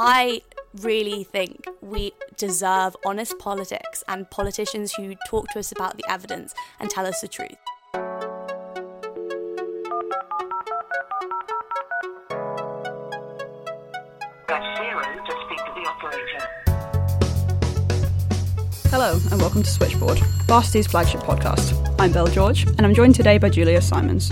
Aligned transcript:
I 0.00 0.42
really 0.80 1.24
think 1.24 1.66
we 1.80 2.12
deserve 2.36 2.94
honest 3.04 3.36
politics 3.40 4.04
and 4.06 4.30
politicians 4.30 4.94
who 4.94 5.16
talk 5.26 5.48
to 5.48 5.58
us 5.58 5.72
about 5.72 5.96
the 5.96 6.04
evidence 6.08 6.54
and 6.78 6.88
tell 6.88 7.04
us 7.04 7.20
the 7.20 7.26
truth. 7.26 7.56
Hello, 18.90 19.18
and 19.32 19.40
welcome 19.40 19.64
to 19.64 19.68
Switchboard, 19.68 20.20
Varsity's 20.46 20.86
flagship 20.86 21.22
podcast. 21.22 21.74
I'm 21.98 22.12
Belle 22.12 22.28
George, 22.28 22.68
and 22.68 22.82
I'm 22.82 22.94
joined 22.94 23.16
today 23.16 23.36
by 23.38 23.48
Julia 23.48 23.82
Simons. 23.82 24.30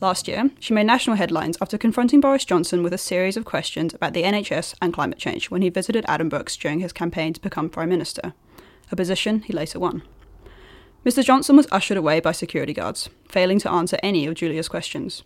Last 0.00 0.28
year, 0.28 0.50
she 0.60 0.74
made 0.74 0.86
national 0.86 1.16
headlines 1.16 1.56
after 1.60 1.78
confronting 1.78 2.20
Boris 2.20 2.44
Johnson 2.44 2.82
with 2.82 2.92
a 2.92 2.98
series 2.98 3.36
of 3.38 3.46
questions 3.46 3.94
about 3.94 4.12
the 4.12 4.24
NHS 4.24 4.74
and 4.82 4.92
climate 4.92 5.18
change 5.18 5.50
when 5.50 5.62
he 5.62 5.70
visited 5.70 6.04
Addenbrooke's 6.04 6.56
during 6.56 6.80
his 6.80 6.92
campaign 6.92 7.32
to 7.32 7.40
become 7.40 7.70
Prime 7.70 7.88
Minister, 7.88 8.34
a 8.92 8.96
position 8.96 9.40
he 9.40 9.54
later 9.54 9.80
won. 9.80 10.02
Mr. 11.04 11.24
Johnson 11.24 11.56
was 11.56 11.68
ushered 11.72 11.96
away 11.96 12.20
by 12.20 12.32
security 12.32 12.74
guards, 12.74 13.08
failing 13.26 13.58
to 13.60 13.70
answer 13.70 13.96
any 14.02 14.26
of 14.26 14.34
Julia's 14.34 14.68
questions. 14.68 15.22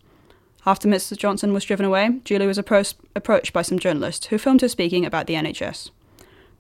After 0.65 0.87
Mr. 0.87 1.17
Johnson 1.17 1.53
was 1.53 1.65
driven 1.65 1.87
away, 1.87 2.21
Julia 2.25 2.47
was 2.47 2.59
appro- 2.59 2.95
approached 3.17 3.53
by 3.53 3.63
some 3.63 3.79
journalists 3.79 4.27
who 4.27 4.39
filmed 4.39 4.61
her 4.61 4.69
speaking 4.69 5.05
about 5.05 5.27
the 5.27 5.35
NHS. 5.35 5.91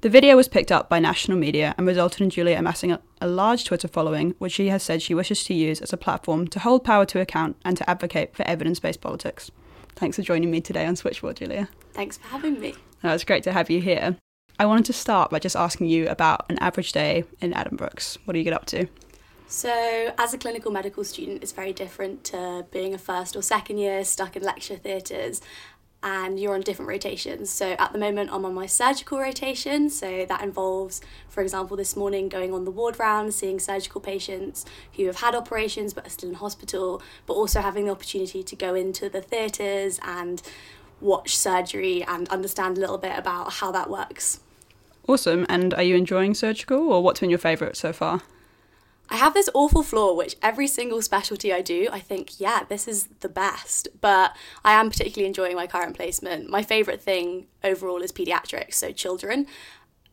The 0.02 0.08
video 0.08 0.34
was 0.34 0.48
picked 0.48 0.72
up 0.72 0.88
by 0.88 0.98
national 0.98 1.36
media 1.36 1.74
and 1.76 1.86
resulted 1.86 2.22
in 2.22 2.30
Julia 2.30 2.56
amassing 2.56 2.90
a, 2.90 3.02
a, 3.20 3.26
large 3.26 3.66
Twitter 3.66 3.86
following, 3.86 4.34
which 4.38 4.54
she 4.54 4.68
has 4.68 4.82
said 4.82 5.02
she 5.02 5.14
wishes 5.14 5.44
to 5.44 5.52
use 5.52 5.82
as 5.82 5.92
a 5.92 5.98
platform 5.98 6.48
to 6.48 6.58
hold 6.58 6.84
power 6.84 7.04
to 7.04 7.20
account 7.20 7.58
and 7.66 7.76
to 7.76 7.90
advocate 7.90 8.34
for 8.34 8.42
evidence 8.48 8.80
based 8.80 9.02
politics. 9.02 9.50
Thanks 9.96 10.16
for 10.16 10.22
joining 10.22 10.50
me 10.50 10.62
today 10.62 10.86
on 10.86 10.96
Switchboard, 10.96 11.36
Julia. 11.36 11.68
Thanks 11.92 12.16
for 12.16 12.28
having 12.28 12.58
me. 12.58 12.76
No, 13.04 13.12
it's 13.12 13.24
great 13.24 13.42
to 13.42 13.52
have 13.52 13.68
you 13.68 13.82
here. 13.82 14.16
I 14.58 14.64
wanted 14.64 14.86
to 14.86 14.94
start 14.94 15.30
by 15.30 15.38
just 15.38 15.54
asking 15.54 15.88
you 15.88 16.08
about 16.08 16.46
an 16.48 16.58
average 16.60 16.92
day 16.92 17.24
in 17.42 17.52
Addenbrooke's. 17.52 18.16
What 18.24 18.32
do 18.32 18.38
you 18.38 18.44
get 18.44 18.54
up 18.54 18.64
to? 18.66 18.86
So, 19.48 20.14
as 20.16 20.32
a 20.32 20.38
clinical 20.38 20.70
medical 20.70 21.04
student, 21.04 21.42
it's 21.42 21.52
very 21.52 21.74
different 21.74 22.24
to 22.24 22.64
being 22.70 22.94
a 22.94 22.98
first 22.98 23.36
or 23.36 23.42
second 23.42 23.76
year 23.76 24.04
stuck 24.04 24.34
in 24.34 24.42
lecture 24.42 24.76
theatres 24.76 25.42
and 26.02 26.40
you're 26.40 26.54
on 26.54 26.62
different 26.62 26.88
rotations. 26.88 27.50
So 27.50 27.72
at 27.72 27.92
the 27.92 27.98
moment, 27.98 28.30
I'm 28.32 28.44
on 28.44 28.54
my 28.54 28.66
surgical 28.66 29.18
rotation. 29.18 29.90
So 29.90 30.24
that 30.24 30.42
involves, 30.42 31.00
for 31.28 31.42
example, 31.42 31.76
this 31.76 31.96
morning 31.96 32.28
going 32.28 32.54
on 32.54 32.64
the 32.64 32.70
ward 32.70 32.98
round, 32.98 33.34
seeing 33.34 33.58
surgical 33.58 34.00
patients 34.00 34.64
who 34.96 35.06
have 35.06 35.16
had 35.16 35.34
operations 35.34 35.92
but 35.92 36.06
are 36.06 36.10
still 36.10 36.30
in 36.30 36.36
hospital, 36.36 37.02
but 37.26 37.34
also 37.34 37.60
having 37.60 37.84
the 37.84 37.90
opportunity 37.90 38.42
to 38.42 38.56
go 38.56 38.74
into 38.74 39.08
the 39.08 39.20
theatres 39.20 40.00
and 40.02 40.42
watch 41.00 41.36
surgery 41.36 42.02
and 42.02 42.28
understand 42.28 42.78
a 42.78 42.80
little 42.80 42.98
bit 42.98 43.18
about 43.18 43.54
how 43.54 43.70
that 43.72 43.90
works. 43.90 44.40
Awesome. 45.06 45.44
And 45.48 45.74
are 45.74 45.82
you 45.82 45.96
enjoying 45.96 46.34
surgical 46.34 46.92
or 46.92 47.02
what's 47.02 47.20
been 47.20 47.30
your 47.30 47.38
favourite 47.38 47.76
so 47.76 47.92
far? 47.92 48.22
I 49.10 49.16
have 49.16 49.34
this 49.34 49.50
awful 49.54 49.82
flaw, 49.82 50.14
which 50.14 50.36
every 50.40 50.68
single 50.68 51.02
specialty 51.02 51.52
I 51.52 51.62
do, 51.62 51.88
I 51.90 51.98
think, 51.98 52.38
yeah, 52.38 52.62
this 52.68 52.86
is 52.86 53.08
the 53.20 53.28
best. 53.28 53.88
But 54.00 54.36
I 54.64 54.72
am 54.72 54.88
particularly 54.88 55.26
enjoying 55.26 55.56
my 55.56 55.66
current 55.66 55.96
placement. 55.96 56.48
My 56.48 56.62
favourite 56.62 57.02
thing 57.02 57.46
overall 57.64 58.02
is 58.02 58.12
paediatrics, 58.12 58.74
so 58.74 58.92
children. 58.92 59.46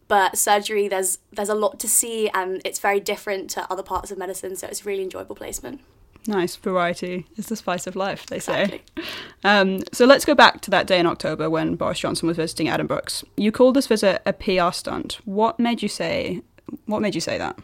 But 0.08 0.38
surgery, 0.38 0.88
there's 0.88 1.20
there's 1.32 1.50
a 1.50 1.56
lot 1.56 1.80
to 1.82 1.88
see, 1.88 2.30
and 2.30 2.62
it's 2.66 2.80
very 2.80 3.00
different 3.00 3.50
to 3.52 3.72
other 3.72 3.84
parts 3.84 4.10
of 4.10 4.18
medicine, 4.18 4.56
so 4.56 4.68
it's 4.68 4.82
a 4.82 4.86
really 4.86 5.04
enjoyable 5.04 5.36
placement. 5.36 5.82
Nice 6.26 6.56
variety 6.56 7.26
is 7.38 7.48
the 7.48 7.56
spice 7.56 7.88
of 7.88 7.96
life, 7.96 8.26
they 8.26 8.38
exactly. 8.38 8.84
say. 8.98 9.04
Um, 9.44 9.84
so 9.94 10.06
let's 10.06 10.26
go 10.26 10.34
back 10.34 10.62
to 10.62 10.72
that 10.72 10.88
day 10.88 11.00
in 11.00 11.06
October 11.06 11.50
when 11.50 11.76
Boris 11.76 12.00
Johnson 12.00 12.28
was 12.28 12.36
visiting 12.36 12.68
Addenbrooke's. 12.68 13.24
You 13.38 13.52
called 13.52 13.76
this 13.76 13.88
visit 13.88 14.22
a 14.26 14.34
PR 14.34 14.72
stunt. 14.74 15.20
What 15.26 15.60
made 15.60 15.82
you 15.84 15.88
say? 15.88 16.42
What 16.86 17.02
made 17.02 17.16
you 17.16 17.22
say 17.22 17.38
that? 17.38 17.58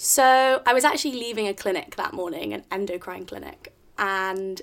So 0.00 0.62
I 0.64 0.72
was 0.72 0.84
actually 0.84 1.14
leaving 1.14 1.48
a 1.48 1.52
clinic 1.52 1.96
that 1.96 2.14
morning, 2.14 2.54
an 2.54 2.62
endocrine 2.70 3.26
clinic, 3.26 3.74
and 3.98 4.62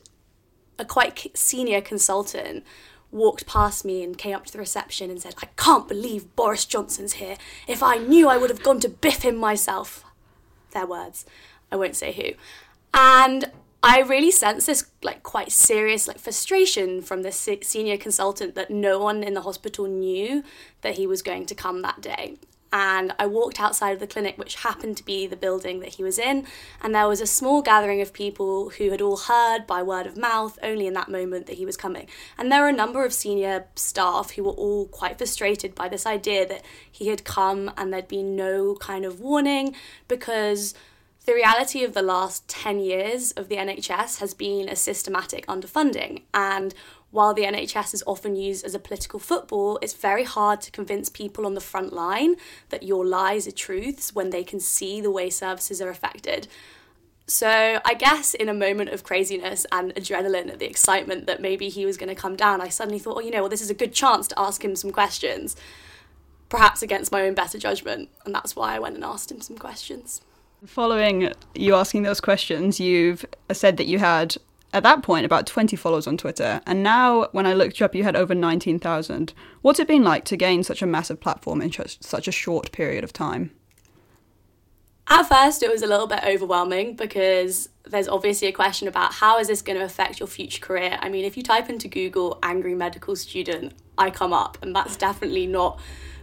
a 0.79 0.85
quite 0.85 1.37
senior 1.37 1.81
consultant 1.81 2.63
walked 3.11 3.45
past 3.45 3.83
me 3.83 4.01
and 4.01 4.17
came 4.17 4.33
up 4.33 4.45
to 4.45 4.53
the 4.53 4.59
reception 4.59 5.09
and 5.09 5.21
said, 5.21 5.35
I 5.41 5.47
can't 5.57 5.89
believe 5.89 6.33
Boris 6.37 6.63
Johnson's 6.63 7.13
here. 7.13 7.35
If 7.67 7.83
I 7.83 7.97
knew, 7.97 8.29
I 8.29 8.37
would 8.37 8.49
have 8.49 8.63
gone 8.63 8.79
to 8.79 8.89
biff 8.89 9.23
him 9.23 9.35
myself. 9.35 10.05
Their 10.71 10.87
words. 10.87 11.25
I 11.69 11.75
won't 11.75 11.97
say 11.97 12.13
who. 12.13 12.31
And 12.93 13.51
I 13.83 13.99
really 13.99 14.31
sense 14.31 14.67
this 14.67 14.85
like 15.03 15.21
quite 15.21 15.51
serious 15.51 16.07
like 16.07 16.17
frustration 16.17 17.01
from 17.01 17.23
this 17.23 17.49
senior 17.61 17.97
consultant 17.97 18.55
that 18.55 18.71
no 18.71 18.99
one 18.99 19.21
in 19.21 19.33
the 19.33 19.41
hospital 19.41 19.85
knew 19.85 20.45
that 20.79 20.95
he 20.95 21.05
was 21.05 21.21
going 21.21 21.45
to 21.47 21.55
come 21.55 21.81
that 21.81 21.99
day 21.99 22.37
and 22.75 23.13
I 23.17 23.25
walked 23.25 23.61
outside 23.61 23.91
of 23.91 24.01
the 24.01 24.05
clinic, 24.05 24.37
which 24.37 24.55
happened 24.55 24.97
to 24.97 25.05
be 25.05 25.27
the 25.27 25.37
building 25.37 25.79
that 25.79 25.95
he 25.95 26.03
was 26.03 26.19
in, 26.19 26.45
and 26.81 26.93
there 26.93 27.07
was 27.07 27.21
a 27.21 27.25
small 27.25 27.61
gathering 27.61 28.01
of 28.01 28.11
people 28.11 28.71
who 28.71 28.91
had 28.91 29.01
all 29.01 29.15
heard 29.15 29.65
by 29.65 29.81
word 29.81 30.05
of 30.05 30.17
mouth 30.17 30.59
only 30.61 30.85
in 30.85 30.93
that 30.93 31.07
moment 31.07 31.45
that 31.45 31.55
he 31.55 31.65
was 31.65 31.77
coming. 31.77 32.09
And 32.37 32.51
there 32.51 32.61
were 32.61 32.67
a 32.67 32.73
number 32.73 33.05
of 33.05 33.13
senior 33.13 33.67
staff 33.75 34.31
who 34.31 34.43
were 34.43 34.51
all 34.51 34.87
quite 34.87 35.17
frustrated 35.17 35.73
by 35.73 35.87
this 35.87 36.05
idea 36.05 36.45
that 36.49 36.65
he 36.91 37.07
had 37.07 37.23
come 37.23 37.71
and 37.77 37.93
there'd 37.93 38.09
been 38.09 38.35
no 38.35 38.75
kind 38.75 39.05
of 39.05 39.21
warning 39.21 39.73
because 40.09 40.73
the 41.25 41.33
reality 41.33 41.85
of 41.85 41.93
the 41.93 42.01
last 42.01 42.45
10 42.49 42.79
years 42.79 43.31
of 43.31 43.47
the 43.47 43.55
NHS 43.55 44.19
has 44.19 44.33
been 44.33 44.67
a 44.67 44.75
systematic 44.75 45.47
underfunding. 45.47 46.23
And 46.33 46.75
while 47.15 47.33
the 47.33 47.43
NHS 47.43 47.93
is 47.93 48.03
often 48.05 48.35
used 48.35 48.65
as 48.65 48.75
a 48.75 48.79
political 48.79 49.19
football, 49.19 49.79
it's 49.81 49.93
very 49.93 50.25
hard 50.25 50.59
to 50.61 50.69
convince 50.69 51.07
people 51.07 51.45
on 51.45 51.53
the 51.53 51.61
front 51.61 51.93
line 51.93 52.35
that 52.69 52.83
your 52.83 53.05
lies 53.05 53.47
are 53.47 53.51
truths 53.51 54.13
when 54.13 54.31
they 54.31 54.43
can 54.43 54.59
see 54.59 54.99
the 54.99 55.09
way 55.09 55.29
services 55.29 55.81
are 55.81 55.89
affected. 55.89 56.49
So, 57.25 57.79
I 57.85 57.93
guess 57.93 58.33
in 58.33 58.49
a 58.49 58.53
moment 58.53 58.89
of 58.89 59.03
craziness 59.03 59.65
and 59.71 59.95
adrenaline 59.95 60.51
at 60.51 60.59
the 60.59 60.67
excitement 60.67 61.25
that 61.25 61.41
maybe 61.41 61.69
he 61.69 61.85
was 61.85 61.95
going 61.95 62.09
to 62.09 62.21
come 62.21 62.35
down, 62.35 62.59
I 62.59 62.67
suddenly 62.67 62.99
thought, 62.99 63.17
oh, 63.17 63.21
you 63.21 63.31
know, 63.31 63.39
well, 63.39 63.49
this 63.49 63.61
is 63.61 63.69
a 63.69 63.73
good 63.73 63.93
chance 63.93 64.27
to 64.27 64.39
ask 64.39 64.63
him 64.63 64.75
some 64.75 64.91
questions, 64.91 65.55
perhaps 66.49 66.81
against 66.81 67.13
my 67.13 67.21
own 67.21 67.33
better 67.33 67.57
judgment. 67.57 68.09
And 68.25 68.35
that's 68.35 68.57
why 68.57 68.75
I 68.75 68.79
went 68.79 68.95
and 68.95 69.05
asked 69.05 69.31
him 69.31 69.39
some 69.39 69.57
questions. 69.57 70.21
Following 70.65 71.31
you 71.55 71.75
asking 71.75 72.03
those 72.03 72.19
questions, 72.19 72.77
you've 72.79 73.25
said 73.53 73.77
that 73.77 73.87
you 73.87 73.99
had 73.99 74.35
at 74.75 74.83
that 74.83 75.01
point 75.01 75.25
about 75.25 75.47
20 75.47 75.75
followers 75.77 76.05
on 76.05 76.17
Twitter, 76.17 76.61
and 76.67 76.83
now 76.83 77.29
when 77.31 77.45
I 77.45 77.53
looked 77.53 77.79
you 77.79 77.85
up, 77.85 77.95
you 77.95 78.03
had 78.03 78.17
over 78.17 78.35
19,000. 78.35 79.33
What's 79.61 79.79
it 79.79 79.87
been 79.87 80.03
like 80.03 80.25
to 80.25 80.35
gain 80.35 80.63
such 80.63 80.81
a 80.81 80.85
massive 80.85 81.21
platform 81.21 81.61
in 81.61 81.71
such 81.71 82.27
a 82.27 82.31
short 82.31 82.73
period 82.73 83.03
of 83.05 83.13
time? 83.13 83.51
At 85.07 85.23
first, 85.23 85.63
it 85.63 85.71
was 85.71 85.81
a 85.81 85.87
little 85.87 86.07
bit 86.07 86.23
overwhelming 86.25 86.95
because 86.95 87.69
there's 87.85 88.09
obviously 88.09 88.49
a 88.49 88.51
question 88.51 88.87
about 88.87 89.13
how 89.13 89.39
is 89.39 89.47
this 89.47 89.61
going 89.61 89.79
to 89.79 89.85
affect 89.85 90.19
your 90.19 90.27
future 90.27 90.59
career. 90.59 90.97
I 90.99 91.07
mean, 91.07 91.23
if 91.23 91.37
you 91.37 91.43
type 91.43 91.69
into 91.69 91.87
Google 91.87 92.37
angry 92.43 92.75
medical 92.75 93.15
student, 93.15 93.73
I 93.97 94.09
come 94.09 94.33
up, 94.33 94.57
and 94.61 94.75
that's 94.75 94.97
definitely 94.97 95.47
not 95.47 95.79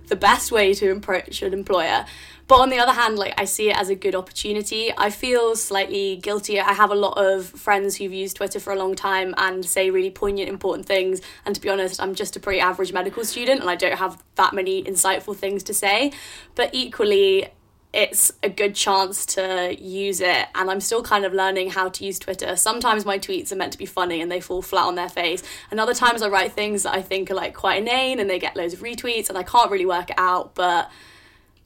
the 0.08 0.16
best 0.16 0.52
way 0.52 0.74
to 0.74 0.90
approach 0.90 1.42
an 1.42 1.52
employer. 1.52 2.04
But 2.48 2.60
on 2.60 2.70
the 2.70 2.78
other 2.78 2.92
hand, 2.92 3.18
like 3.18 3.34
I 3.38 3.44
see 3.44 3.70
it 3.70 3.76
as 3.78 3.88
a 3.88 3.94
good 3.94 4.14
opportunity. 4.14 4.92
I 4.96 5.10
feel 5.10 5.56
slightly 5.56 6.16
guilty. 6.16 6.60
I 6.60 6.72
have 6.72 6.90
a 6.90 6.94
lot 6.94 7.16
of 7.16 7.46
friends 7.46 7.96
who've 7.96 8.12
used 8.12 8.36
Twitter 8.36 8.60
for 8.60 8.72
a 8.72 8.76
long 8.76 8.94
time 8.94 9.34
and 9.38 9.64
say 9.64 9.90
really 9.90 10.10
poignant, 10.10 10.48
important 10.48 10.86
things. 10.86 11.20
And 11.46 11.54
to 11.54 11.60
be 11.60 11.70
honest, 11.70 12.02
I'm 12.02 12.14
just 12.14 12.36
a 12.36 12.40
pretty 12.40 12.60
average 12.60 12.92
medical 12.92 13.24
student 13.24 13.60
and 13.60 13.70
I 13.70 13.76
don't 13.76 13.96
have 13.96 14.22
that 14.34 14.52
many 14.52 14.82
insightful 14.82 15.36
things 15.36 15.62
to 15.64 15.74
say. 15.74 16.12
But 16.54 16.70
equally, 16.74 17.48
it's 17.92 18.32
a 18.42 18.48
good 18.48 18.74
chance 18.74 19.26
to 19.26 19.76
use 19.78 20.20
it 20.20 20.46
and 20.54 20.70
i'm 20.70 20.80
still 20.80 21.02
kind 21.02 21.24
of 21.24 21.32
learning 21.32 21.70
how 21.70 21.88
to 21.88 22.04
use 22.04 22.18
twitter. 22.18 22.56
Sometimes 22.56 23.04
my 23.04 23.18
tweets 23.18 23.52
are 23.52 23.56
meant 23.56 23.72
to 23.72 23.78
be 23.78 23.86
funny 23.86 24.20
and 24.20 24.32
they 24.32 24.40
fall 24.40 24.62
flat 24.62 24.86
on 24.86 24.94
their 24.94 25.08
face. 25.08 25.42
And 25.70 25.78
other 25.78 25.94
times 25.94 26.22
i 26.22 26.28
write 26.28 26.52
things 26.52 26.84
that 26.84 26.94
i 26.94 27.02
think 27.02 27.30
are 27.30 27.34
like 27.34 27.54
quite 27.54 27.82
inane 27.82 28.18
and 28.18 28.30
they 28.30 28.38
get 28.38 28.56
loads 28.56 28.74
of 28.74 28.80
retweets 28.80 29.28
and 29.28 29.36
i 29.36 29.42
can't 29.42 29.70
really 29.70 29.86
work 29.86 30.10
it 30.10 30.18
out 30.18 30.54
but 30.54 30.90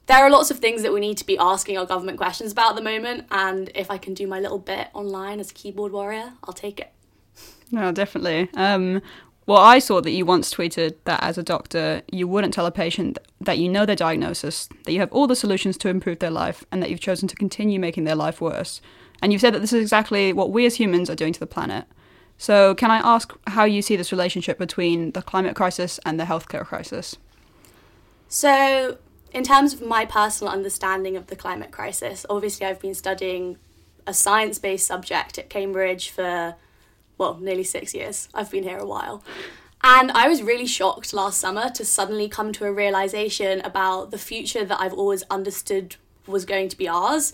there 0.07 0.19
are 0.19 0.29
lots 0.29 0.51
of 0.51 0.59
things 0.59 0.83
that 0.83 0.93
we 0.93 0.99
need 0.99 1.17
to 1.17 1.25
be 1.25 1.37
asking 1.37 1.77
our 1.77 1.85
government 1.85 2.17
questions 2.17 2.51
about 2.51 2.71
at 2.71 2.75
the 2.75 2.81
moment 2.81 3.25
and 3.31 3.71
if 3.73 3.89
i 3.89 3.97
can 3.97 4.13
do 4.13 4.27
my 4.27 4.39
little 4.39 4.59
bit 4.59 4.89
online 4.93 5.39
as 5.39 5.51
a 5.51 5.53
keyboard 5.53 5.91
warrior 5.91 6.33
i'll 6.43 6.53
take 6.53 6.79
it. 6.79 6.91
No 7.71 7.91
definitely. 7.91 8.49
Um, 8.53 9.01
well, 9.47 9.59
I 9.59 9.79
saw 9.79 10.01
that 10.01 10.11
you 10.11 10.25
once 10.25 10.53
tweeted 10.53 10.95
that 11.05 11.23
as 11.23 11.37
a 11.37 11.43
doctor, 11.43 12.01
you 12.11 12.27
wouldn't 12.27 12.53
tell 12.53 12.65
a 12.65 12.71
patient 12.71 13.17
that 13.39 13.57
you 13.57 13.69
know 13.69 13.85
their 13.85 13.95
diagnosis, 13.95 14.67
that 14.83 14.91
you 14.91 14.99
have 14.99 15.11
all 15.13 15.25
the 15.25 15.37
solutions 15.37 15.77
to 15.77 15.89
improve 15.89 16.19
their 16.19 16.29
life, 16.29 16.65
and 16.69 16.83
that 16.83 16.89
you've 16.89 16.99
chosen 16.99 17.29
to 17.29 17.35
continue 17.35 17.79
making 17.79 18.03
their 18.03 18.15
life 18.15 18.41
worse. 18.41 18.81
And 19.21 19.31
you've 19.31 19.39
said 19.39 19.53
that 19.53 19.61
this 19.61 19.71
is 19.71 19.81
exactly 19.81 20.33
what 20.33 20.51
we 20.51 20.65
as 20.65 20.75
humans 20.75 21.09
are 21.09 21.15
doing 21.15 21.31
to 21.31 21.39
the 21.39 21.47
planet. 21.47 21.85
So, 22.37 22.75
can 22.75 22.91
I 22.91 22.97
ask 22.97 23.33
how 23.47 23.63
you 23.63 23.81
see 23.81 23.95
this 23.95 24.11
relationship 24.11 24.57
between 24.57 25.11
the 25.11 25.21
climate 25.21 25.55
crisis 25.55 25.97
and 26.05 26.19
the 26.19 26.25
healthcare 26.25 26.65
crisis? 26.65 27.15
So, 28.27 28.97
in 29.31 29.43
terms 29.43 29.73
of 29.73 29.81
my 29.81 30.05
personal 30.05 30.51
understanding 30.51 31.15
of 31.15 31.27
the 31.27 31.37
climate 31.37 31.71
crisis, 31.71 32.25
obviously 32.29 32.65
I've 32.65 32.81
been 32.81 32.93
studying 32.93 33.57
a 34.05 34.13
science 34.13 34.59
based 34.59 34.85
subject 34.85 35.37
at 35.37 35.49
Cambridge 35.49 36.09
for 36.09 36.55
well, 37.17 37.37
nearly 37.39 37.63
six 37.63 37.93
years. 37.93 38.29
I've 38.33 38.51
been 38.51 38.63
here 38.63 38.77
a 38.77 38.85
while. 38.85 39.23
And 39.83 40.11
I 40.11 40.27
was 40.27 40.41
really 40.41 40.65
shocked 40.65 41.13
last 41.13 41.39
summer 41.39 41.69
to 41.69 41.85
suddenly 41.85 42.27
come 42.27 42.51
to 42.53 42.65
a 42.65 42.71
realization 42.71 43.61
about 43.61 44.11
the 44.11 44.17
future 44.17 44.65
that 44.65 44.81
I've 44.81 44.93
always 44.93 45.23
understood 45.29 45.95
was 46.25 46.45
going 46.45 46.69
to 46.69 46.77
be 46.77 46.89
ours 46.89 47.33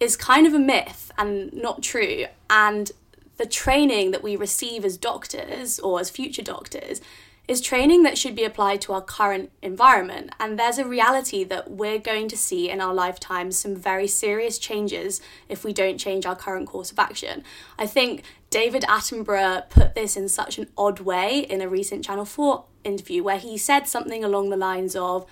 is 0.00 0.16
kind 0.16 0.46
of 0.46 0.54
a 0.54 0.58
myth 0.58 1.12
and 1.16 1.52
not 1.52 1.82
true. 1.82 2.26
And 2.50 2.90
the 3.36 3.46
training 3.46 4.10
that 4.10 4.22
we 4.22 4.36
receive 4.36 4.84
as 4.84 4.96
doctors 4.96 5.78
or 5.78 6.00
as 6.00 6.10
future 6.10 6.42
doctors 6.42 7.00
is 7.46 7.60
training 7.60 8.02
that 8.04 8.16
should 8.16 8.34
be 8.34 8.44
applied 8.44 8.80
to 8.80 8.92
our 8.92 9.02
current 9.02 9.50
environment. 9.60 10.30
And 10.40 10.58
there's 10.58 10.78
a 10.78 10.86
reality 10.86 11.44
that 11.44 11.70
we're 11.70 11.98
going 11.98 12.28
to 12.28 12.36
see 12.36 12.70
in 12.70 12.80
our 12.80 12.94
lifetimes 12.94 13.58
some 13.58 13.76
very 13.76 14.06
serious 14.06 14.58
changes 14.58 15.20
if 15.48 15.62
we 15.62 15.72
don't 15.72 15.98
change 15.98 16.24
our 16.24 16.36
current 16.36 16.66
course 16.68 16.90
of 16.90 16.98
action. 16.98 17.44
I 17.78 17.86
think 17.86 18.22
David 18.48 18.82
Attenborough 18.84 19.68
put 19.68 19.94
this 19.94 20.16
in 20.16 20.28
such 20.28 20.58
an 20.58 20.68
odd 20.78 21.00
way 21.00 21.40
in 21.40 21.60
a 21.60 21.68
recent 21.68 22.04
Channel 22.04 22.24
4 22.24 22.64
interview 22.82 23.22
where 23.22 23.38
he 23.38 23.58
said 23.58 23.88
something 23.88 24.24
along 24.24 24.48
the 24.48 24.56
lines 24.56 24.96
of 24.96 25.26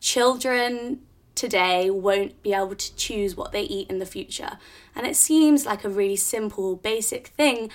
children 0.00 1.00
today 1.34 1.90
won't 1.90 2.42
be 2.42 2.52
able 2.52 2.74
to 2.74 2.96
choose 2.96 3.36
what 3.36 3.52
they 3.52 3.62
eat 3.62 3.88
in 3.90 3.98
the 3.98 4.06
future. 4.06 4.58
And 4.94 5.06
it 5.06 5.16
seems 5.16 5.66
like 5.66 5.84
a 5.84 5.88
really 5.88 6.16
simple, 6.16 6.76
basic 6.76 7.28
thing, 7.28 7.70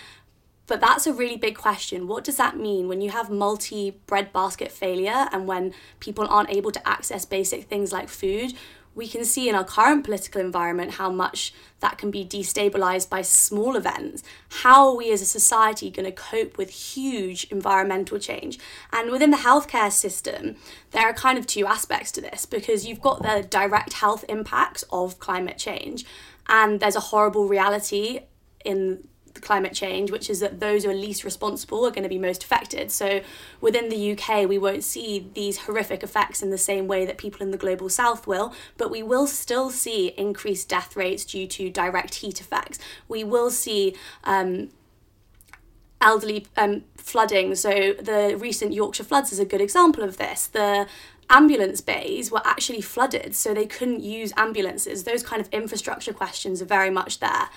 but 0.68 0.82
that's 0.82 1.06
a 1.06 1.14
really 1.14 1.38
big 1.38 1.56
question. 1.56 2.08
What 2.08 2.24
does 2.24 2.38
that 2.38 2.58
mean 2.58 2.88
when 2.88 3.02
you 3.02 3.12
have 3.12 3.30
multi 3.30 3.92
breadbasket 4.08 4.72
failure 4.72 5.28
and 5.32 5.48
when 5.48 5.74
people 6.00 6.28
aren't 6.28 6.50
able 6.50 6.72
to 6.72 6.88
access 6.88 7.26
basic 7.26 7.66
things 7.66 7.92
like 7.92 8.10
food? 8.10 8.54
We 8.96 9.10
can 9.10 9.26
see 9.26 9.50
in 9.50 9.56
our 9.56 9.66
current 9.66 10.06
political 10.06 10.40
environment 10.40 10.92
how 10.92 11.12
much 11.12 11.54
that 11.82 11.98
can 11.98 12.12
be 12.12 12.26
destabilized 12.26 13.10
by 13.10 13.24
small 13.24 13.76
events. 13.76 14.24
How 14.50 14.88
are 14.88 14.96
we 14.96 15.12
as 15.12 15.22
a 15.22 15.26
society 15.26 15.92
going 15.92 16.06
to 16.06 16.14
cope 16.14 16.58
with 16.58 16.70
huge 16.70 17.44
environmental 17.52 18.18
change? 18.20 18.58
And 18.94 19.12
within 19.12 19.32
the 19.32 19.38
healthcare 19.38 19.92
system, 19.92 20.56
there 20.92 21.04
are 21.04 21.14
kind 21.14 21.38
of 21.38 21.46
two 21.46 21.66
aspects 21.66 22.10
to 22.14 22.22
this 22.22 22.46
because 22.46 22.88
you've 22.88 23.02
got 23.02 23.22
the 23.22 23.46
direct 23.48 23.94
health 23.94 24.24
impacts 24.30 24.86
of 24.90 25.20
climate 25.20 25.58
change, 25.58 26.06
and 26.48 26.80
there's 26.80 26.96
a 26.96 27.02
horrible 27.12 27.50
reality 27.50 28.22
in 28.64 29.06
climate 29.42 29.74
change, 29.74 30.12
which 30.12 30.30
is 30.30 30.40
that 30.40 30.60
those 30.60 30.84
who 30.84 30.90
are 30.90 30.96
least 30.96 31.24
responsible 31.24 31.86
are 31.86 31.92
going 31.92 32.04
to 32.04 32.10
be 32.10 32.18
most 32.18 32.44
affected. 32.44 32.92
So 32.92 33.22
within 33.62 33.90
the 33.90 34.12
UK, 34.14 34.48
we 34.48 34.58
won't 34.58 34.84
see 34.84 35.30
these 35.34 35.60
horrific 35.60 36.04
effects 36.04 36.42
in 36.42 36.50
the 36.50 36.58
same 36.58 36.88
way 36.88 37.06
that 37.06 37.18
people 37.18 37.42
in 37.42 37.52
the 37.52 37.58
global 37.58 37.90
south 37.90 38.28
will, 38.28 38.54
but 38.78 38.92
we 38.92 39.04
will 39.04 39.28
still 39.28 39.70
see 39.70 40.14
increased 40.18 40.70
death 40.70 40.96
rates 40.96 41.26
due 41.26 41.48
to 41.48 41.70
direct 41.70 42.16
heat 42.16 42.42
effects. 42.42 42.80
We 43.08 43.24
will 43.24 43.50
see 43.52 43.96
um, 44.24 44.70
elderly 46.02 46.48
um, 46.58 46.84
flooding. 46.98 47.56
So 47.56 47.94
the 47.94 48.38
recent 48.40 48.74
Yorkshire 48.74 49.04
floods 49.04 49.32
is 49.32 49.40
a 49.40 49.46
good 49.46 49.62
example 49.62 50.04
of 50.04 50.18
this. 50.18 50.48
The 50.48 50.88
ambulance 51.30 51.82
bays 51.82 52.32
were 52.32 52.42
actually 52.46 52.82
flooded, 52.82 53.36
so 53.36 53.54
they 53.54 53.66
couldn't 53.66 54.02
use 54.02 54.32
ambulances. 54.38 55.04
Those 55.04 55.24
kind 55.24 55.42
of 55.42 55.50
infrastructure 55.50 56.14
questions 56.14 56.62
are 56.62 56.66
very 56.66 56.90
much 56.90 57.20
there. 57.20 57.50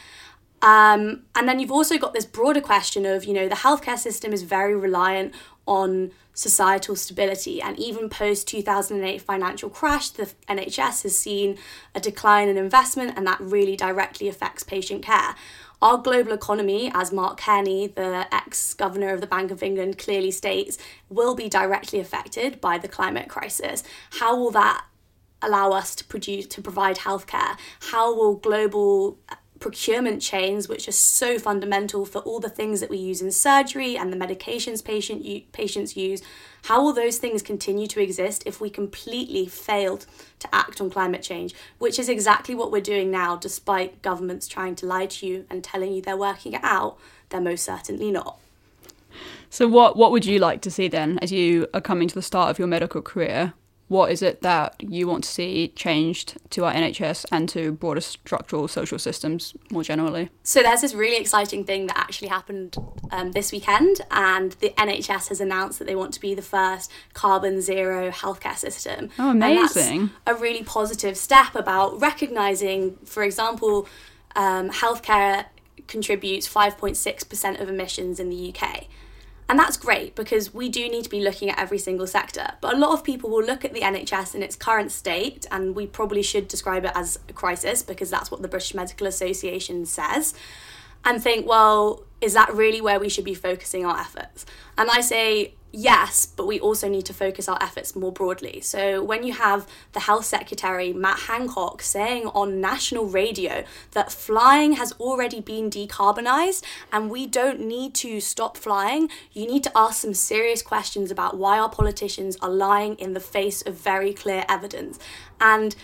Um, 0.60 1.22
and 1.34 1.48
then 1.48 1.60
you've 1.60 1.72
also 1.72 1.98
got 1.98 2.14
this 2.14 2.26
broader 2.26 2.60
question 2.60 3.06
of, 3.06 3.24
you 3.24 3.32
know, 3.32 3.48
the 3.48 3.56
healthcare 3.56 3.98
system 3.98 4.32
is 4.32 4.42
very 4.42 4.74
reliant 4.74 5.34
on 5.66 6.10
societal 6.34 6.96
stability. 6.96 7.60
And 7.60 7.78
even 7.78 8.08
post 8.08 8.48
2008 8.48 9.20
financial 9.20 9.68
crash, 9.68 10.10
the 10.10 10.32
NHS 10.48 11.02
has 11.02 11.16
seen 11.16 11.58
a 11.94 12.00
decline 12.00 12.48
in 12.48 12.56
investment, 12.56 13.14
and 13.16 13.26
that 13.26 13.40
really 13.40 13.76
directly 13.76 14.28
affects 14.28 14.62
patient 14.62 15.02
care. 15.02 15.34
Our 15.80 15.98
global 15.98 16.32
economy, 16.32 16.90
as 16.92 17.12
Mark 17.12 17.38
Carney, 17.38 17.86
the 17.86 18.26
ex 18.34 18.74
governor 18.74 19.12
of 19.12 19.20
the 19.20 19.28
Bank 19.28 19.52
of 19.52 19.62
England, 19.62 19.98
clearly 19.98 20.32
states, 20.32 20.76
will 21.08 21.36
be 21.36 21.48
directly 21.48 22.00
affected 22.00 22.60
by 22.60 22.78
the 22.78 22.88
climate 22.88 23.28
crisis. 23.28 23.84
How 24.18 24.36
will 24.36 24.50
that 24.52 24.84
allow 25.40 25.70
us 25.70 25.94
to 25.94 26.04
produce 26.04 26.46
to 26.48 26.62
provide 26.62 26.96
healthcare? 26.96 27.56
How 27.92 28.12
will 28.12 28.34
global 28.34 29.18
procurement 29.60 30.22
chains, 30.22 30.68
which 30.68 30.88
are 30.88 30.92
so 30.92 31.38
fundamental 31.38 32.04
for 32.04 32.20
all 32.20 32.40
the 32.40 32.48
things 32.48 32.80
that 32.80 32.90
we 32.90 32.98
use 32.98 33.20
in 33.20 33.30
surgery 33.30 33.96
and 33.96 34.12
the 34.12 34.16
medications 34.16 34.84
patient 34.84 35.24
u- 35.24 35.42
patients 35.52 35.96
use, 35.96 36.22
how 36.64 36.82
will 36.82 36.92
those 36.92 37.18
things 37.18 37.42
continue 37.42 37.86
to 37.86 38.00
exist 38.00 38.42
if 38.46 38.60
we 38.60 38.70
completely 38.70 39.46
failed 39.46 40.06
to 40.38 40.54
act 40.54 40.80
on 40.80 40.90
climate 40.90 41.22
change, 41.22 41.54
which 41.78 41.98
is 41.98 42.08
exactly 42.08 42.54
what 42.54 42.70
we're 42.70 42.80
doing 42.80 43.10
now, 43.10 43.36
despite 43.36 44.02
governments 44.02 44.46
trying 44.46 44.74
to 44.76 44.86
lie 44.86 45.06
to 45.06 45.26
you 45.26 45.46
and 45.50 45.64
telling 45.64 45.92
you 45.92 46.02
they're 46.02 46.16
working 46.16 46.52
it 46.52 46.62
out? 46.62 46.98
They're 47.30 47.40
most 47.40 47.64
certainly 47.64 48.10
not. 48.10 48.38
So, 49.50 49.66
what, 49.66 49.96
what 49.96 50.12
would 50.12 50.26
you 50.26 50.38
like 50.38 50.60
to 50.62 50.70
see 50.70 50.88
then 50.88 51.18
as 51.20 51.32
you 51.32 51.66
are 51.72 51.80
coming 51.80 52.08
to 52.08 52.14
the 52.14 52.22
start 52.22 52.50
of 52.50 52.58
your 52.58 52.68
medical 52.68 53.00
career? 53.00 53.54
What 53.88 54.12
is 54.12 54.22
it 54.22 54.42
that 54.42 54.76
you 54.80 55.08
want 55.08 55.24
to 55.24 55.30
see 55.30 55.68
changed 55.68 56.36
to 56.50 56.64
our 56.64 56.72
NHS 56.72 57.24
and 57.32 57.48
to 57.48 57.72
broader 57.72 58.00
structural 58.00 58.68
social 58.68 58.98
systems 58.98 59.54
more 59.70 59.82
generally? 59.82 60.28
So 60.42 60.62
there's 60.62 60.82
this 60.82 60.94
really 60.94 61.16
exciting 61.16 61.64
thing 61.64 61.86
that 61.86 61.98
actually 61.98 62.28
happened 62.28 62.76
um, 63.10 63.32
this 63.32 63.50
weekend, 63.50 64.02
and 64.10 64.52
the 64.52 64.70
NHS 64.70 65.28
has 65.28 65.40
announced 65.40 65.78
that 65.78 65.86
they 65.86 65.96
want 65.96 66.12
to 66.14 66.20
be 66.20 66.34
the 66.34 66.42
first 66.42 66.90
carbon 67.14 67.60
zero 67.62 68.10
healthcare 68.10 68.56
system. 68.56 69.08
Oh, 69.18 69.30
amazing! 69.30 70.10
a 70.26 70.34
really 70.34 70.62
positive 70.62 71.16
step 71.16 71.54
about 71.54 72.00
recognizing, 72.00 72.96
for 73.04 73.22
example, 73.22 73.88
um, 74.36 74.70
healthcare 74.70 75.46
contributes 75.86 76.46
5.6% 76.46 77.60
of 77.60 77.68
emissions 77.68 78.20
in 78.20 78.28
the 78.28 78.54
UK. 78.54 78.86
And 79.48 79.58
that's 79.58 79.78
great 79.78 80.14
because 80.14 80.52
we 80.52 80.68
do 80.68 80.88
need 80.90 81.04
to 81.04 81.10
be 81.10 81.20
looking 81.20 81.48
at 81.48 81.58
every 81.58 81.78
single 81.78 82.06
sector. 82.06 82.52
But 82.60 82.74
a 82.74 82.76
lot 82.76 82.92
of 82.92 83.02
people 83.02 83.30
will 83.30 83.42
look 83.42 83.64
at 83.64 83.72
the 83.72 83.80
NHS 83.80 84.34
in 84.34 84.42
its 84.42 84.54
current 84.56 84.92
state, 84.92 85.46
and 85.50 85.74
we 85.74 85.86
probably 85.86 86.22
should 86.22 86.48
describe 86.48 86.84
it 86.84 86.92
as 86.94 87.18
a 87.28 87.32
crisis 87.32 87.82
because 87.82 88.10
that's 88.10 88.30
what 88.30 88.42
the 88.42 88.48
British 88.48 88.74
Medical 88.74 89.06
Association 89.06 89.86
says, 89.86 90.34
and 91.04 91.22
think, 91.22 91.46
well, 91.46 92.04
is 92.20 92.34
that 92.34 92.52
really 92.52 92.82
where 92.82 93.00
we 93.00 93.08
should 93.08 93.24
be 93.24 93.34
focusing 93.34 93.86
our 93.86 93.98
efforts? 93.98 94.44
And 94.76 94.90
I 94.90 95.00
say, 95.00 95.54
yes, 95.72 96.26
but 96.26 96.46
we 96.46 96.58
also 96.60 96.88
need 96.88 97.04
to 97.06 97.14
focus 97.14 97.48
our 97.48 97.58
efforts 97.62 97.94
more 97.94 98.12
broadly. 98.12 98.60
So 98.60 99.02
when 99.02 99.22
you 99.22 99.32
have 99.34 99.66
the 99.92 100.00
Health 100.00 100.24
Secretary, 100.24 100.92
Matt 100.92 101.20
Hancock, 101.20 101.82
saying 101.82 102.26
on 102.28 102.60
national 102.60 103.06
radio 103.06 103.64
that 103.92 104.10
flying 104.10 104.72
has 104.72 104.92
already 104.92 105.40
been 105.40 105.70
decarbonised 105.70 106.64
and 106.92 107.10
we 107.10 107.26
don't 107.26 107.60
need 107.60 107.94
to 107.96 108.20
stop 108.20 108.56
flying, 108.56 109.10
you 109.32 109.46
need 109.46 109.64
to 109.64 109.72
ask 109.76 110.02
some 110.02 110.14
serious 110.14 110.62
questions 110.62 111.10
about 111.10 111.36
why 111.36 111.58
our 111.58 111.68
politicians 111.68 112.36
are 112.40 112.50
lying 112.50 112.94
in 112.96 113.12
the 113.12 113.20
face 113.20 113.62
of 113.62 113.74
very 113.74 114.12
clear 114.12 114.44
evidence. 114.48 114.98
And 115.40 115.76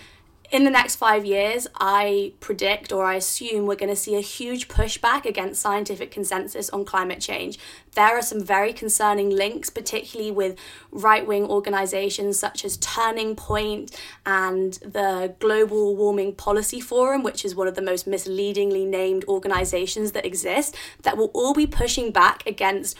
in 0.55 0.63
the 0.63 0.71
next 0.71 0.95
five 0.95 1.25
years, 1.25 1.67
I 1.75 2.31
predict 2.39 2.93
or 2.93 3.03
I 3.03 3.15
assume 3.15 3.65
we're 3.65 3.75
going 3.75 3.89
to 3.89 3.95
see 3.95 4.15
a 4.15 4.21
huge 4.21 4.69
pushback 4.69 5.25
against 5.25 5.61
scientific 5.61 6.11
consensus 6.11 6.69
on 6.69 6.85
climate 6.85 7.19
change. 7.19 7.59
There 7.93 8.17
are 8.17 8.21
some 8.21 8.41
very 8.41 8.71
concerning 8.71 9.29
links, 9.29 9.69
particularly 9.69 10.31
with 10.31 10.57
right 10.91 11.27
wing 11.27 11.43
organisations 11.43 12.39
such 12.39 12.63
as 12.63 12.77
Turning 12.77 13.35
Point 13.35 13.99
and 14.25 14.75
the 14.75 15.35
Global 15.39 15.93
Warming 15.97 16.35
Policy 16.35 16.79
Forum, 16.79 17.21
which 17.21 17.43
is 17.43 17.53
one 17.53 17.67
of 17.67 17.75
the 17.75 17.81
most 17.81 18.07
misleadingly 18.07 18.85
named 18.85 19.25
organisations 19.27 20.13
that 20.13 20.25
exist, 20.25 20.73
that 21.01 21.17
will 21.17 21.31
all 21.33 21.53
be 21.53 21.67
pushing 21.67 22.11
back 22.11 22.47
against 22.47 22.95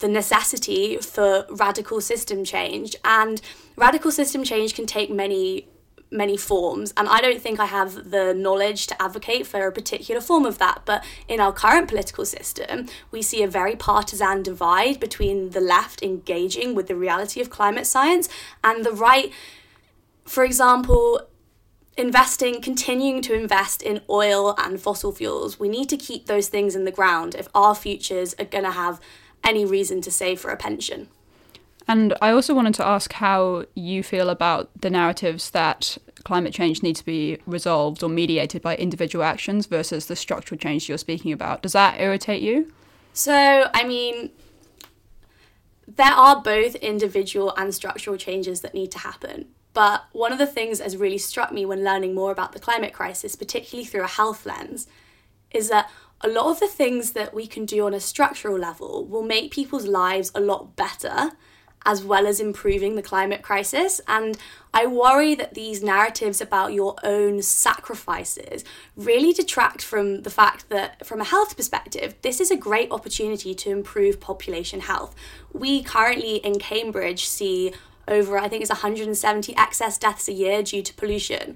the 0.00 0.08
necessity 0.08 0.96
for 0.96 1.46
radical 1.50 2.00
system 2.00 2.42
change. 2.42 2.96
And 3.04 3.40
radical 3.76 4.10
system 4.10 4.42
change 4.42 4.74
can 4.74 4.86
take 4.86 5.08
many 5.08 5.68
many 6.14 6.36
forms 6.36 6.92
and 6.96 7.08
i 7.08 7.20
don't 7.20 7.42
think 7.42 7.58
i 7.60 7.66
have 7.66 8.10
the 8.10 8.32
knowledge 8.32 8.86
to 8.86 9.02
advocate 9.02 9.46
for 9.46 9.66
a 9.66 9.72
particular 9.72 10.20
form 10.20 10.46
of 10.46 10.58
that 10.58 10.80
but 10.84 11.04
in 11.28 11.40
our 11.40 11.52
current 11.52 11.88
political 11.88 12.24
system 12.24 12.86
we 13.10 13.20
see 13.20 13.42
a 13.42 13.48
very 13.48 13.76
partisan 13.76 14.42
divide 14.42 14.98
between 15.00 15.50
the 15.50 15.60
left 15.60 16.02
engaging 16.02 16.74
with 16.74 16.86
the 16.86 16.96
reality 16.96 17.40
of 17.40 17.50
climate 17.50 17.86
science 17.86 18.28
and 18.62 18.84
the 18.84 18.92
right 18.92 19.32
for 20.24 20.44
example 20.44 21.20
investing 21.96 22.60
continuing 22.60 23.22
to 23.22 23.34
invest 23.34 23.82
in 23.82 24.00
oil 24.10 24.54
and 24.58 24.80
fossil 24.80 25.12
fuels. 25.12 25.60
We 25.60 25.68
need 25.68 25.88
to 25.90 25.96
keep 25.96 26.26
those 26.26 26.48
things 26.48 26.74
in 26.74 26.84
the 26.84 26.90
ground 26.90 27.34
if 27.34 27.48
our 27.54 27.74
futures 27.74 28.34
are 28.38 28.44
going 28.44 28.64
to 28.64 28.72
have 28.72 29.00
any 29.44 29.64
reason 29.64 30.00
to 30.02 30.10
save 30.10 30.40
for 30.40 30.50
a 30.50 30.56
pension. 30.56 31.08
And 31.86 32.14
I 32.22 32.30
also 32.30 32.54
wanted 32.54 32.74
to 32.74 32.86
ask 32.86 33.12
how 33.12 33.66
you 33.74 34.02
feel 34.02 34.30
about 34.30 34.70
the 34.80 34.88
narratives 34.88 35.50
that 35.50 35.98
climate 36.24 36.52
change 36.52 36.82
needs 36.82 37.00
to 37.00 37.06
be 37.06 37.38
resolved 37.46 38.02
or 38.02 38.08
mediated 38.08 38.62
by 38.62 38.76
individual 38.76 39.24
actions 39.24 39.66
versus 39.66 40.06
the 40.06 40.16
structural 40.16 40.58
change 40.58 40.88
you're 40.88 40.98
speaking 40.98 41.32
about. 41.32 41.62
Does 41.62 41.72
that 41.72 42.00
irritate 42.00 42.42
you? 42.42 42.72
So, 43.12 43.70
I 43.72 43.84
mean, 43.84 44.30
there 45.86 46.12
are 46.12 46.42
both 46.42 46.74
individual 46.76 47.54
and 47.56 47.74
structural 47.74 48.16
changes 48.16 48.62
that 48.62 48.74
need 48.74 48.90
to 48.92 48.98
happen. 48.98 49.46
But 49.74 50.04
one 50.12 50.32
of 50.32 50.38
the 50.38 50.46
things 50.46 50.78
that 50.78 50.84
has 50.84 50.96
really 50.96 51.18
struck 51.18 51.52
me 51.52 51.66
when 51.66 51.84
learning 51.84 52.14
more 52.14 52.30
about 52.30 52.52
the 52.52 52.60
climate 52.60 52.92
crisis, 52.92 53.36
particularly 53.36 53.84
through 53.84 54.04
a 54.04 54.08
health 54.08 54.46
lens, 54.46 54.86
is 55.50 55.68
that 55.68 55.90
a 56.20 56.28
lot 56.28 56.46
of 56.46 56.60
the 56.60 56.68
things 56.68 57.12
that 57.12 57.34
we 57.34 57.46
can 57.46 57.66
do 57.66 57.84
on 57.84 57.92
a 57.92 58.00
structural 58.00 58.58
level 58.58 59.04
will 59.04 59.22
make 59.22 59.52
people's 59.52 59.86
lives 59.86 60.32
a 60.34 60.40
lot 60.40 60.74
better 60.76 61.32
as 61.84 62.02
well 62.02 62.26
as 62.26 62.40
improving 62.40 62.94
the 62.94 63.02
climate 63.02 63.42
crisis. 63.42 64.00
And 64.08 64.38
I 64.76 64.86
worry 64.86 65.36
that 65.36 65.54
these 65.54 65.84
narratives 65.84 66.40
about 66.40 66.72
your 66.72 66.96
own 67.04 67.42
sacrifices 67.42 68.64
really 68.96 69.32
detract 69.32 69.82
from 69.82 70.22
the 70.22 70.30
fact 70.30 70.68
that, 70.68 71.06
from 71.06 71.20
a 71.20 71.24
health 71.24 71.56
perspective, 71.56 72.16
this 72.22 72.40
is 72.40 72.50
a 72.50 72.56
great 72.56 72.90
opportunity 72.90 73.54
to 73.54 73.70
improve 73.70 74.18
population 74.18 74.80
health. 74.80 75.14
We 75.52 75.84
currently 75.84 76.36
in 76.38 76.58
Cambridge 76.58 77.24
see 77.28 77.72
over, 78.08 78.36
I 78.36 78.48
think 78.48 78.62
it's 78.62 78.70
170 78.70 79.56
excess 79.56 79.96
deaths 79.96 80.26
a 80.26 80.32
year 80.32 80.60
due 80.64 80.82
to 80.82 80.92
pollution. 80.94 81.54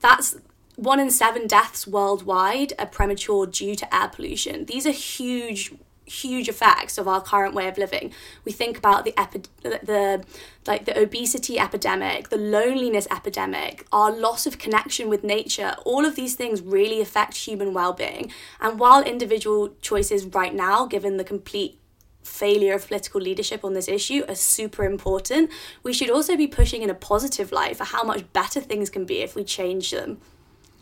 That's 0.00 0.34
one 0.76 0.98
in 0.98 1.10
seven 1.10 1.46
deaths 1.46 1.86
worldwide 1.86 2.72
are 2.78 2.86
premature 2.86 3.46
due 3.46 3.76
to 3.76 3.94
air 3.94 4.08
pollution. 4.08 4.64
These 4.64 4.86
are 4.86 4.90
huge 4.90 5.74
huge 6.06 6.48
effects 6.48 6.98
of 6.98 7.08
our 7.08 7.20
current 7.20 7.54
way 7.54 7.68
of 7.68 7.78
living. 7.78 8.12
We 8.44 8.52
think 8.52 8.76
about 8.78 9.04
the 9.04 9.18
epi- 9.18 9.42
the 9.62 10.24
like 10.66 10.84
the 10.84 10.98
obesity 10.98 11.58
epidemic, 11.58 12.28
the 12.28 12.36
loneliness 12.36 13.06
epidemic, 13.10 13.86
our 13.92 14.10
loss 14.10 14.46
of 14.46 14.58
connection 14.58 15.08
with 15.08 15.24
nature. 15.24 15.74
All 15.84 16.04
of 16.04 16.16
these 16.16 16.34
things 16.34 16.62
really 16.62 17.00
affect 17.00 17.36
human 17.36 17.74
well-being. 17.74 18.32
And 18.60 18.78
while 18.78 19.02
individual 19.02 19.74
choices 19.80 20.26
right 20.26 20.54
now, 20.54 20.86
given 20.86 21.16
the 21.16 21.24
complete 21.24 21.80
failure 22.22 22.74
of 22.74 22.86
political 22.86 23.20
leadership 23.20 23.64
on 23.64 23.74
this 23.74 23.88
issue 23.88 24.24
are 24.26 24.34
super 24.34 24.84
important, 24.84 25.50
we 25.82 25.92
should 25.92 26.10
also 26.10 26.36
be 26.36 26.46
pushing 26.46 26.82
in 26.82 26.90
a 26.90 26.94
positive 26.94 27.52
light 27.52 27.76
for 27.76 27.84
how 27.84 28.02
much 28.02 28.32
better 28.32 28.60
things 28.60 28.88
can 28.88 29.04
be 29.04 29.18
if 29.18 29.34
we 29.34 29.44
change 29.44 29.90
them. 29.90 30.20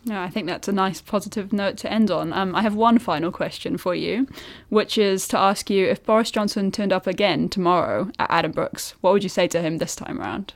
Yeah, 0.05 0.21
I 0.21 0.29
think 0.29 0.47
that's 0.47 0.67
a 0.67 0.73
nice 0.73 0.99
positive 0.99 1.53
note 1.53 1.77
to 1.77 1.91
end 1.91 2.11
on. 2.11 2.33
Um, 2.33 2.55
I 2.55 2.61
have 2.61 2.75
one 2.75 2.99
final 2.99 3.31
question 3.31 3.77
for 3.77 3.95
you, 3.95 4.27
which 4.69 4.97
is 4.97 5.27
to 5.29 5.37
ask 5.37 5.69
you 5.69 5.87
if 5.87 6.03
Boris 6.03 6.29
Johnson 6.29 6.71
turned 6.71 6.91
up 6.91 7.07
again 7.07 7.47
tomorrow 7.47 8.11
at 8.19 8.29
Addenbrooke's, 8.29 8.95
what 8.99 9.13
would 9.13 9.23
you 9.23 9.29
say 9.29 9.47
to 9.47 9.61
him 9.61 9.77
this 9.77 9.95
time 9.95 10.19
around? 10.19 10.53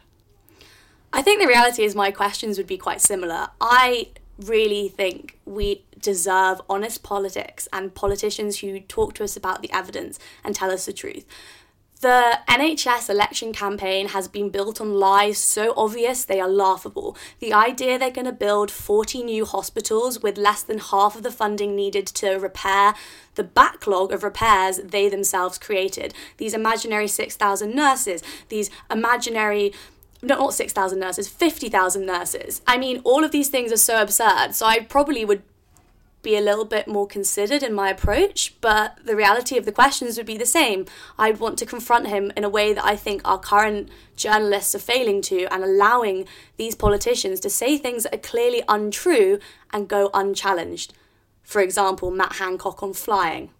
I 1.14 1.22
think 1.22 1.42
the 1.42 1.48
reality 1.48 1.84
is 1.84 1.96
my 1.96 2.12
questions 2.12 2.58
would 2.58 2.68
be 2.68 2.78
quite 2.78 3.00
similar. 3.00 3.48
I 3.62 4.10
really 4.46 4.90
think 4.90 5.40
we 5.46 5.84
deserve 6.00 6.62
honest 6.70 7.02
politics 7.02 7.68
and 7.72 7.96
politicians 7.96 8.60
who 8.60 8.80
talk 8.82 9.14
to 9.16 9.24
us 9.24 9.36
about 9.38 9.62
the 9.62 9.72
evidence 9.72 10.20
and 10.44 10.54
tell 10.54 10.72
us 10.72 10.86
the 10.86 10.94
truth. 10.94 11.26
The 12.00 12.40
NHS 12.48 13.10
election 13.10 13.52
campaign 13.54 14.10
has 14.10 14.28
been 14.28 14.52
built 14.52 14.80
on 14.80 15.00
lies 15.00 15.40
so 15.40 15.74
obvious 15.76 16.26
they 16.26 16.40
are 16.40 16.48
laughable. 16.48 17.18
The 17.40 17.54
idea 17.54 17.98
they're 17.98 18.12
going 18.12 18.26
to 18.26 18.32
build 18.32 18.70
40 18.70 19.24
new 19.24 19.46
hospitals 19.46 20.22
with 20.22 20.38
less 20.38 20.62
than 20.62 20.78
half 20.78 21.16
of 21.16 21.24
the 21.24 21.32
funding 21.32 21.76
needed 21.76 22.06
to 22.08 22.36
repair 22.36 22.94
the 23.34 23.44
backlog 23.44 24.12
of 24.12 24.22
repairs 24.22 24.80
they 24.84 25.10
themselves 25.10 25.58
created. 25.58 26.14
These 26.38 26.54
imaginary 26.54 27.08
6,000 27.08 27.76
nurses, 27.76 28.22
these 28.50 28.70
imaginary 28.92 29.74
not 30.22 30.54
6,000 30.54 31.00
nurses, 31.00 31.28
50,000 31.28 32.06
nurses. 32.06 32.62
I 32.68 32.78
mean, 32.78 33.02
all 33.06 33.24
of 33.24 33.32
these 33.32 33.50
things 33.50 33.72
are 33.72 33.78
so 33.78 34.00
absurd. 34.00 34.54
So 34.54 34.68
I 34.68 34.82
probably 34.82 35.26
would 35.26 35.42
be 36.28 36.36
a 36.36 36.42
little 36.42 36.66
bit 36.66 36.90
more 36.90 37.08
considered 37.08 37.64
in 37.64 37.74
my 37.74 37.90
approach, 37.90 38.54
but 38.60 39.00
the 39.02 39.16
reality 39.16 39.58
of 39.58 39.64
the 39.64 39.72
questions 39.72 40.18
would 40.18 40.26
be 40.26 40.38
the 40.38 40.46
same. 40.46 40.86
I'd 41.18 41.40
want 41.40 41.58
to 41.60 41.66
confront 41.66 42.08
him 42.08 42.34
in 42.36 42.44
a 42.44 42.50
way 42.50 42.74
that 42.74 42.84
I 42.84 42.98
think 42.98 43.22
our 43.24 43.40
current 43.40 43.88
journalists 44.18 44.76
are 44.76 44.80
failing 44.80 45.22
to 45.22 45.46
and 45.46 45.64
allowing 45.64 46.26
these 46.58 46.76
politicians 46.76 47.40
to 47.40 47.50
say 47.50 47.78
things 47.78 48.04
that 48.04 48.14
are 48.14 48.18
clearly 48.18 48.62
untrue 48.68 49.40
and 49.72 49.88
go 49.88 50.10
unchallenged. 50.14 50.94
For 51.44 51.62
example, 51.62 52.12
Matt 52.12 52.34
Hancock 52.34 52.84
on 52.84 52.92
flying. 52.92 53.52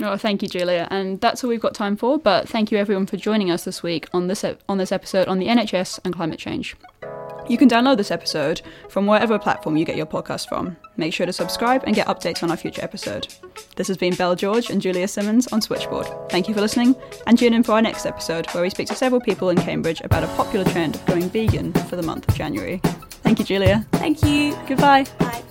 Oh, 0.00 0.16
thank 0.16 0.40
you, 0.40 0.48
Julia. 0.48 0.88
And 0.90 1.20
that's 1.20 1.44
all 1.44 1.50
we've 1.50 1.60
got 1.60 1.74
time 1.74 1.98
for. 1.98 2.18
But 2.18 2.48
thank 2.48 2.72
you, 2.72 2.78
everyone, 2.78 3.04
for 3.04 3.18
joining 3.18 3.50
us 3.50 3.64
this 3.64 3.82
week 3.82 4.08
on 4.14 4.28
this 4.28 4.42
on 4.66 4.78
this 4.78 4.92
episode 4.92 5.28
on 5.28 5.38
the 5.38 5.48
NHS 5.48 6.00
and 6.06 6.14
climate 6.14 6.38
change. 6.38 6.74
You 7.48 7.58
can 7.58 7.68
download 7.68 7.96
this 7.96 8.10
episode 8.10 8.62
from 8.88 9.06
wherever 9.06 9.38
platform 9.38 9.76
you 9.76 9.84
get 9.84 9.96
your 9.96 10.06
podcast 10.06 10.48
from. 10.48 10.76
Make 10.96 11.12
sure 11.12 11.26
to 11.26 11.32
subscribe 11.32 11.82
and 11.84 11.94
get 11.94 12.06
updates 12.06 12.42
on 12.42 12.50
our 12.50 12.56
future 12.56 12.82
episode. 12.82 13.34
This 13.76 13.88
has 13.88 13.96
been 13.96 14.14
Belle 14.14 14.34
George 14.34 14.70
and 14.70 14.80
Julia 14.80 15.08
Simons 15.08 15.46
on 15.48 15.60
Switchboard. 15.60 16.06
Thank 16.30 16.48
you 16.48 16.54
for 16.54 16.60
listening, 16.60 16.94
and 17.26 17.38
tune 17.38 17.54
in 17.54 17.62
for 17.62 17.72
our 17.72 17.82
next 17.82 18.06
episode 18.06 18.46
where 18.52 18.62
we 18.62 18.70
speak 18.70 18.88
to 18.88 18.94
several 18.94 19.20
people 19.20 19.50
in 19.50 19.56
Cambridge 19.58 20.00
about 20.02 20.24
a 20.24 20.28
popular 20.28 20.64
trend 20.66 20.94
of 20.94 21.06
going 21.06 21.28
vegan 21.30 21.72
for 21.72 21.96
the 21.96 22.02
month 22.02 22.28
of 22.28 22.34
January. 22.34 22.80
Thank 23.22 23.38
you, 23.38 23.44
Julia. 23.44 23.86
Thank 23.92 24.22
you. 24.24 24.56
Goodbye. 24.66 25.04
Bye. 25.18 25.42